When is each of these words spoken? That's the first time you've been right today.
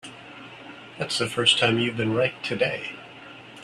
That's 0.97 1.19
the 1.19 1.27
first 1.29 1.59
time 1.59 1.77
you've 1.77 1.95
been 1.95 2.15
right 2.15 2.33
today. 2.43 2.95